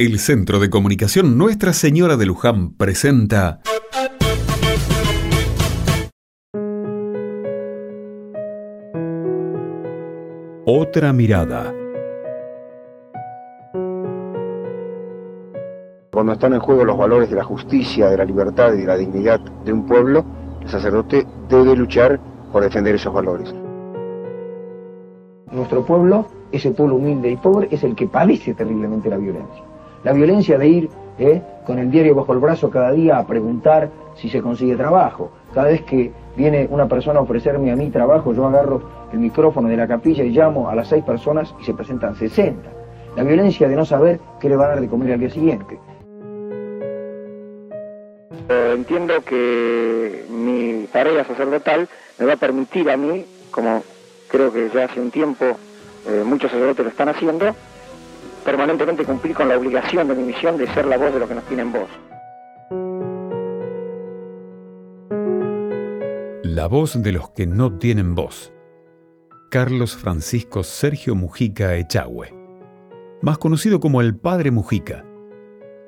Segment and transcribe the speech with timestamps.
[0.00, 3.58] El Centro de Comunicación Nuestra Señora de Luján presenta
[10.64, 11.74] Otra mirada.
[16.12, 18.96] Cuando están en juego los valores de la justicia, de la libertad y de la
[18.96, 20.24] dignidad de un pueblo,
[20.62, 22.20] el sacerdote debe luchar
[22.52, 23.52] por defender esos valores.
[25.50, 29.67] Nuestro pueblo, ese pueblo humilde y pobre, es el que padece terriblemente la violencia.
[30.08, 30.88] La violencia de ir
[31.18, 35.30] eh, con el diario bajo el brazo cada día a preguntar si se consigue trabajo.
[35.52, 38.80] Cada vez que viene una persona a ofrecerme a mí trabajo, yo agarro
[39.12, 42.70] el micrófono de la capilla y llamo a las seis personas y se presentan 60.
[43.16, 45.78] La violencia de no saber qué le va a dar de comer al día siguiente.
[48.48, 51.86] Eh, entiendo que mi tarea sacerdotal
[52.18, 53.82] me va a permitir a mí, como
[54.28, 55.44] creo que ya hace un tiempo
[56.06, 57.54] eh, muchos sacerdotes lo están haciendo,
[58.48, 61.34] permanentemente cumplir con la obligación de mi misión de ser la voz de los que
[61.34, 61.90] nos tienen voz.
[66.42, 68.50] La voz de los que no tienen voz.
[69.50, 72.32] Carlos Francisco Sergio Mujica Echagüe,
[73.20, 75.04] más conocido como el Padre Mujica.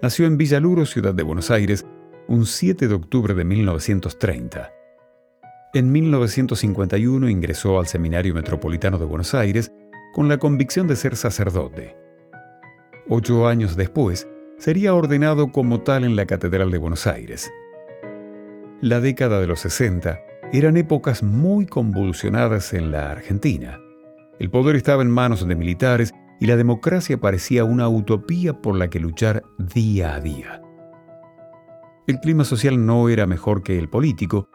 [0.02, 1.86] Nació en Villaluro, ciudad de Buenos Aires,
[2.28, 4.70] un 7 de octubre de 1930.
[5.72, 9.72] En 1951 ingresó al Seminario Metropolitano de Buenos Aires
[10.12, 12.09] con la convicción de ser sacerdote.
[13.12, 17.50] Ocho años después, sería ordenado como tal en la Catedral de Buenos Aires.
[18.80, 20.20] La década de los 60
[20.52, 23.80] eran épocas muy convulsionadas en la Argentina.
[24.38, 28.88] El poder estaba en manos de militares y la democracia parecía una utopía por la
[28.88, 30.62] que luchar día a día.
[32.06, 34.48] El clima social no era mejor que el político,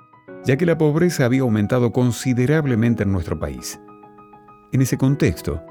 [0.46, 3.82] ya que la pobreza había aumentado considerablemente en nuestro país.
[4.72, 5.62] En ese contexto,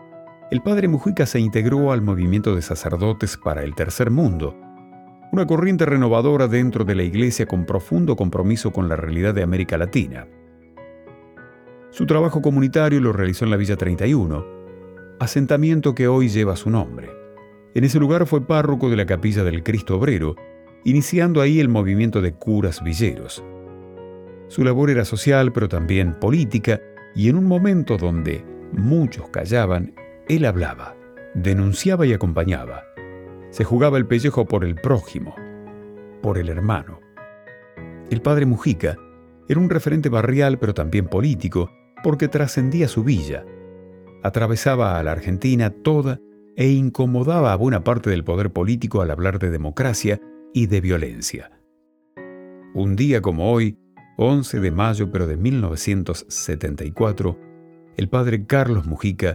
[0.51, 4.55] el padre Mujica se integró al movimiento de sacerdotes para el tercer mundo,
[5.33, 9.79] una corriente renovadora dentro de la iglesia con profundo compromiso con la realidad de América
[9.79, 10.29] Latina.
[11.91, 14.45] Su trabajo comunitario lo realizó en la Villa 31,
[15.19, 17.11] asentamiento que hoy lleva su nombre.
[17.75, 20.37] En ese lugar fue párroco de la capilla del Cristo Obrero,
[20.85, 23.43] iniciando ahí el movimiento de curas villeros.
[24.49, 26.81] Su labor era social pero también política
[27.15, 29.95] y en un momento donde muchos callaban,
[30.29, 30.97] él hablaba,
[31.35, 32.85] denunciaba y acompañaba.
[33.51, 35.35] Se jugaba el pellejo por el prójimo,
[36.23, 36.99] por el hermano.
[38.11, 38.97] El padre Mujica
[39.49, 41.71] era un referente barrial pero también político
[42.03, 43.45] porque trascendía su villa.
[44.23, 46.21] Atravesaba a la Argentina toda
[46.57, 50.21] e incomodaba a buena parte del poder político al hablar de democracia
[50.55, 51.51] y de violencia.
[52.75, 53.79] Un día como hoy,
[54.17, 57.39] 11 de mayo pero de 1974,
[57.97, 59.35] el padre Carlos Mujica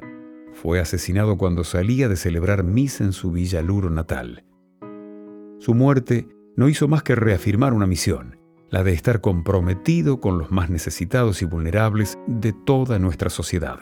[0.62, 4.44] fue asesinado cuando salía de celebrar misa en su Villa Luro natal.
[5.59, 6.28] Su muerte
[6.58, 8.38] no hizo más que reafirmar una misión,
[8.69, 13.80] la de estar comprometido con los más necesitados y vulnerables de toda nuestra sociedad.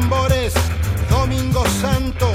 [0.00, 0.52] Tambores.
[1.08, 2.28] Domingo Santo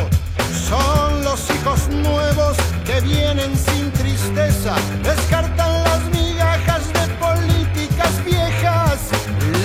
[0.69, 2.55] son los hijos nuevos
[2.85, 8.97] que vienen sin tristeza, descartan las migajas de políticas viejas.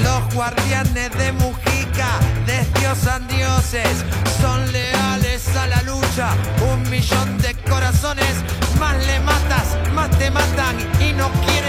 [0.02, 2.10] Los guardianes de Mujica
[2.46, 4.04] destrozan dioses,
[4.40, 6.28] son leales a la lucha,
[6.72, 8.34] un millón de corazones,
[8.80, 11.63] más le matas, más te matan y no quieren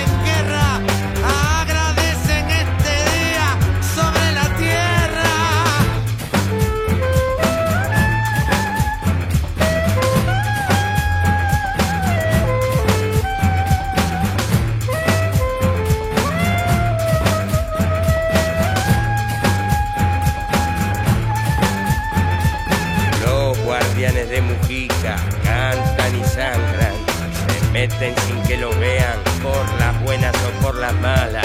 [30.91, 31.41] las.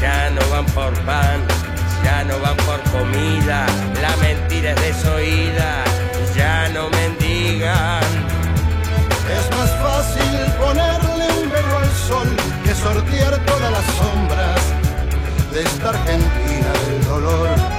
[0.00, 1.40] Ya no van por pan,
[2.04, 3.66] ya no van por comida,
[4.00, 5.84] la mentira es desoída,
[6.34, 8.02] ya no mendigan.
[9.38, 12.28] Es más fácil ponerle un velo al sol
[12.64, 14.60] que sortear todas las sombras
[15.52, 17.71] de esta Argentina del dolor.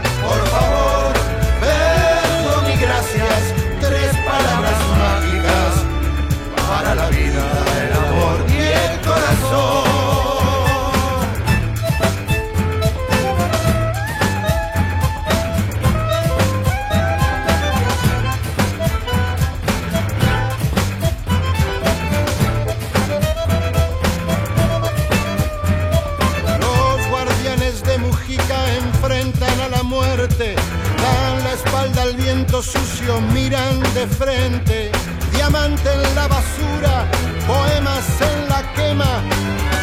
[33.94, 34.92] De frente,
[35.33, 37.06] diamante en la basura,
[37.45, 39.21] poemas en la quema,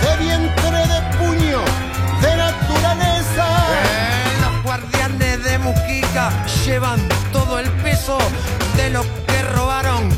[0.03, 1.61] de vientre de puño,
[2.23, 3.47] de naturaleza.
[3.71, 6.31] Eh, los guardianes de Mujica
[6.65, 7.00] llevan
[7.32, 8.19] todo el peso
[8.77, 10.09] de lo que robaron,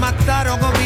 [0.00, 0.77] mataron o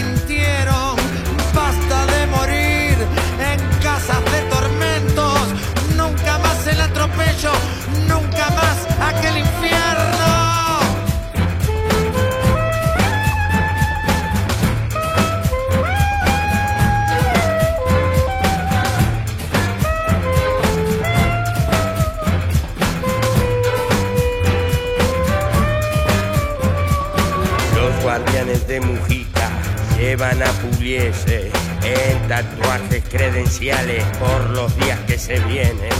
[30.32, 31.50] llevan a Pugliese
[31.84, 35.92] en tatuajes credenciales por los días que se vienen.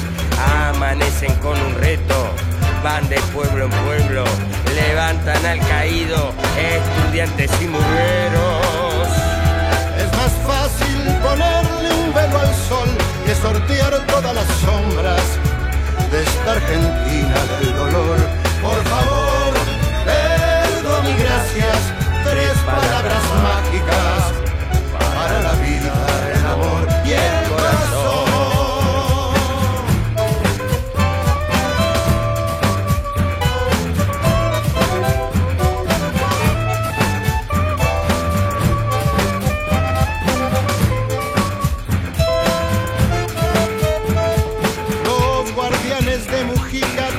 [0.69, 2.31] Amanecen con un reto,
[2.82, 4.25] van de pueblo en pueblo,
[4.75, 9.08] levantan al caído, estudiantes y mujeros.
[9.99, 12.88] Es más fácil ponerle un velo al sol
[13.26, 15.23] que sortear todas las sombras
[16.11, 18.41] de esta Argentina del dolor.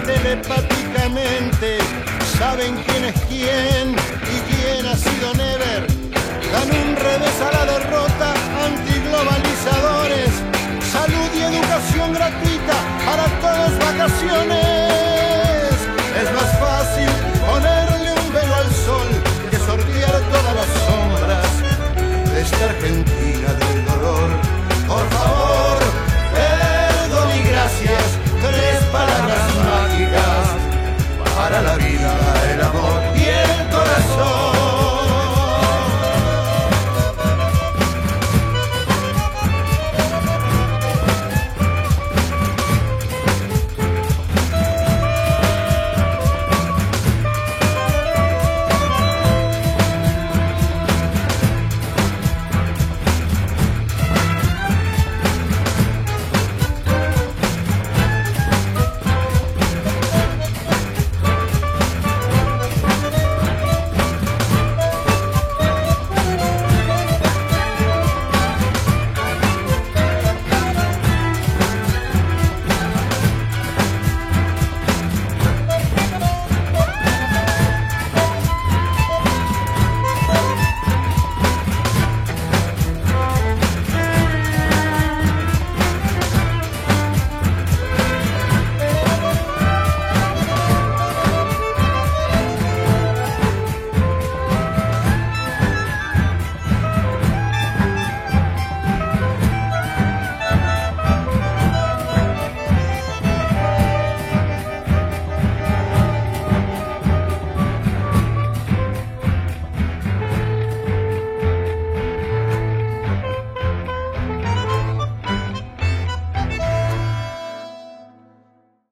[0.05, 1.77] telepáticamente
[2.37, 3.95] saben quién es quién
[4.33, 5.87] y quién ha sido Never.
[6.51, 8.33] Dan un revés a la derrota,
[8.65, 10.29] antiglobalizadores,
[10.91, 14.82] salud y educación gratuita para todos vacaciones.